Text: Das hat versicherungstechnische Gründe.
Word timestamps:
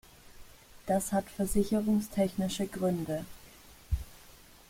Das 0.87 1.11
hat 1.11 1.29
versicherungstechnische 1.29 2.65
Gründe. 2.65 3.23